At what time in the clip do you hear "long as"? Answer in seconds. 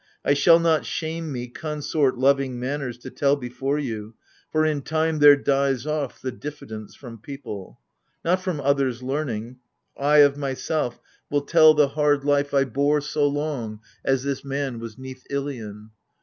13.27-14.23